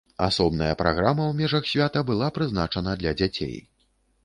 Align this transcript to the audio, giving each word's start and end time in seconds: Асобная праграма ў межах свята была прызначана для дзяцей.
Асобная 0.27 0.69
праграма 0.79 1.23
ў 1.27 1.33
межах 1.43 1.69
свята 1.73 2.05
была 2.09 2.31
прызначана 2.39 2.99
для 3.05 3.15
дзяцей. 3.23 3.57